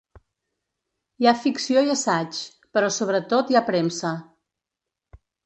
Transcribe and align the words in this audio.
Hi 1.23 1.29
ha 1.29 1.33
ficció 1.41 1.83
i 1.89 1.91
assaig, 1.97 2.39
però 2.79 2.91
sobre 2.97 3.21
tot 3.35 3.53
hi 3.55 3.61
ha 3.61 3.63
premsa. 3.69 4.17